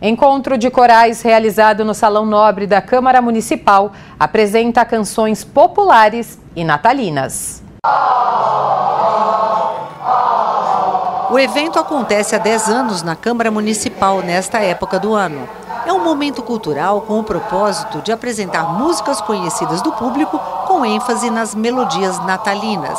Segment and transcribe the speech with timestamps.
[0.00, 7.62] Encontro de corais realizado no Salão Nobre da Câmara Municipal apresenta canções populares e natalinas.
[11.30, 15.48] O evento acontece há 10 anos na Câmara Municipal nesta época do ano.
[15.86, 21.30] É um momento cultural com o propósito de apresentar músicas conhecidas do público com ênfase
[21.30, 22.98] nas melodias natalinas.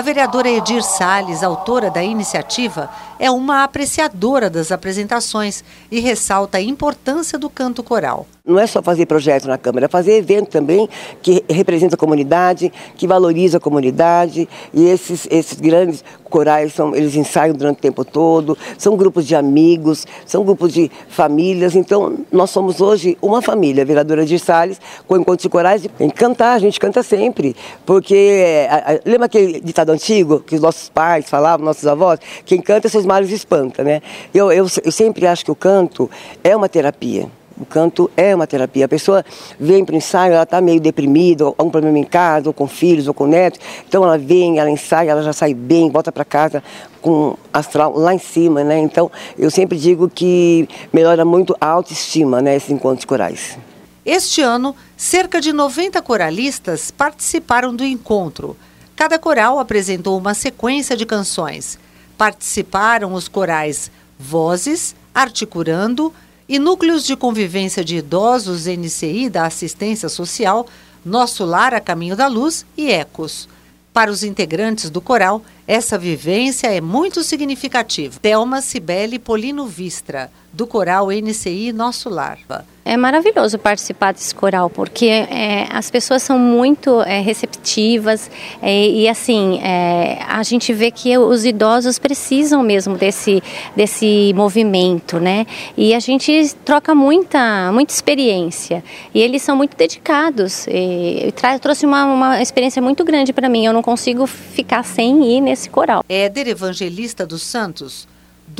[0.00, 2.88] A vereadora Edir Salles, autora da iniciativa,
[3.18, 5.62] é uma apreciadora das apresentações
[5.92, 8.26] e ressalta a importância do canto coral.
[8.42, 10.88] Não é só fazer projetos na Câmara, é fazer evento também
[11.20, 14.48] que representa a comunidade, que valoriza a comunidade.
[14.72, 19.34] E esses, esses grandes corais, são, eles ensaiam durante o tempo todo, são grupos de
[19.34, 21.76] amigos, são grupos de famílias.
[21.76, 25.86] Então, nós somos hoje uma família, vereadora de Salles, com encontros de corais.
[25.98, 27.54] Tem que cantar, a gente canta sempre.
[27.84, 32.20] Porque, a, a, lembra aquele ditado antigo que os nossos pais falavam, nossos avós?
[32.44, 34.00] Quem canta seus males espanta, né?
[34.32, 36.08] Eu, eu, eu sempre acho que o canto
[36.42, 37.28] é uma terapia.
[37.60, 38.86] O canto é uma terapia.
[38.86, 39.22] A pessoa
[39.58, 42.66] vem para o ensaio, ela está meio deprimida, ou algum problema em casa, ou com
[42.66, 43.60] filhos, ou com netos.
[43.86, 46.62] Então ela vem, ela ensaia, ela já sai bem, volta para casa
[47.02, 48.78] com astral lá em cima, né?
[48.78, 52.56] Então eu sempre digo que melhora muito a autoestima, né?
[52.56, 53.58] Esses encontros corais.
[54.06, 58.56] Este ano, cerca de 90 coralistas participaram do encontro.
[58.96, 61.78] Cada coral apresentou uma sequência de canções.
[62.16, 66.12] Participaram os corais Vozes, Articurando,
[66.50, 70.66] e núcleos de convivência de idosos NCI da assistência social,
[71.04, 73.48] Nosso Lar a Caminho da Luz e Ecos.
[73.92, 78.18] Para os integrantes do coral, essa vivência é muito significativa.
[78.20, 82.38] Thelma Cibele Polino Vistra, do coral NCI Nosso Lar.
[82.82, 89.08] É maravilhoso participar desse coral, porque é, as pessoas são muito é, receptivas é, e
[89.08, 93.42] assim, é, a gente vê que os idosos precisam mesmo desse,
[93.76, 95.46] desse movimento, né?
[95.76, 98.82] E a gente troca muita, muita experiência
[99.14, 100.66] e eles são muito dedicados.
[100.66, 105.40] E, trouxe uma, uma experiência muito grande para mim, eu não consigo ficar sem ir
[105.40, 106.02] nesse coral.
[106.08, 108.08] Éder Evangelista dos Santos,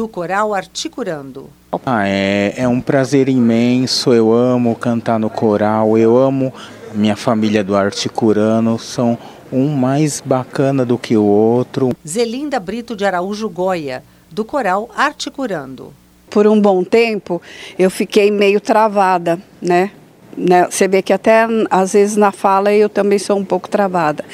[0.00, 1.50] do coral Articurando.
[1.84, 6.54] Ah, é, é um prazer imenso, eu amo cantar no coral, eu amo
[6.94, 9.18] minha família do Articurano, são
[9.52, 11.90] um mais bacana do que o outro.
[12.08, 15.92] Zelinda Brito de Araújo Goia, do coral Articurando.
[16.30, 17.42] Por um bom tempo
[17.78, 19.90] eu fiquei meio travada, né?
[20.36, 20.66] Né?
[20.70, 24.24] Você vê que até às vezes na fala eu também sou um pouco travada.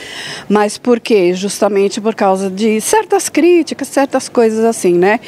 [0.48, 1.34] Mas por quê?
[1.34, 5.20] Justamente por causa de certas críticas, certas coisas assim, né?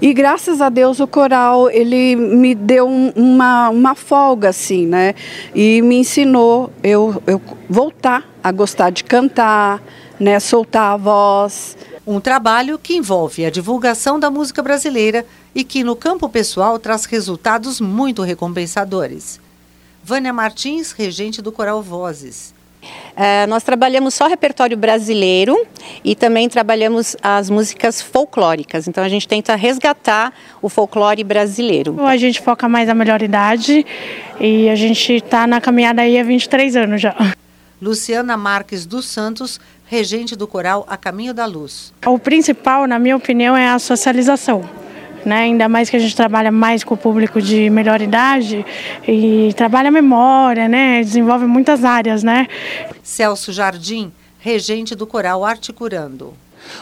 [0.00, 5.14] E graças a Deus o coral, ele me deu um, uma, uma folga, assim, né?
[5.54, 9.82] E me ensinou eu, eu voltar a gostar de cantar,
[10.18, 10.40] né?
[10.40, 11.76] Soltar a voz.
[12.06, 17.04] Um trabalho que envolve a divulgação da música brasileira e que no campo pessoal traz
[17.04, 19.40] resultados muito recompensadores.
[20.06, 22.54] Vânia Martins, regente do Coral Vozes.
[23.16, 25.66] É, nós trabalhamos só repertório brasileiro
[26.04, 28.86] e também trabalhamos as músicas folclóricas.
[28.86, 32.00] Então a gente tenta resgatar o folclore brasileiro.
[32.06, 33.84] A gente foca mais na melhor idade
[34.38, 37.16] e a gente está na caminhada aí há 23 anos já.
[37.82, 41.92] Luciana Marques dos Santos, regente do coral A Caminho da Luz.
[42.06, 44.85] O principal, na minha opinião, é a socialização
[45.26, 45.42] né?
[45.42, 48.64] Ainda mais que a gente trabalha mais com o público de melhor idade
[49.06, 51.00] e trabalha a memória, né?
[51.00, 52.46] Desenvolve muitas áreas, né?
[53.02, 56.34] Celso Jardim, regente do coral Articurando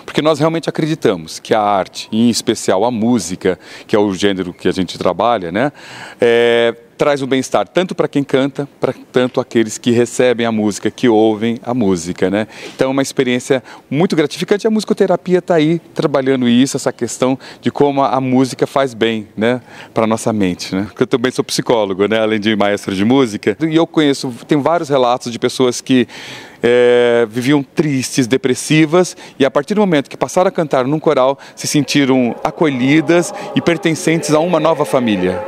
[0.07, 4.53] porque nós realmente acreditamos que a arte, em especial a música, que é o gênero
[4.53, 5.73] que a gente trabalha, né,
[6.21, 10.91] é, traz o bem-estar tanto para quem canta, para tanto aqueles que recebem a música,
[10.91, 12.47] que ouvem a música, né?
[12.75, 14.67] Então é uma experiência muito gratificante.
[14.67, 19.61] A musicoterapia está aí trabalhando isso, essa questão de como a, música faz bem, né,
[19.93, 20.89] para nossa mente, né?
[20.99, 24.89] Eu também sou psicólogo, né, além de maestro de música, e eu conheço, tem vários
[24.89, 26.09] relatos de pessoas que
[26.63, 31.39] é, viviam tristes, depressivas, e a partir do momento que passaram a cantar num coral,
[31.55, 35.43] se sentiram acolhidas e pertencentes a uma nova família.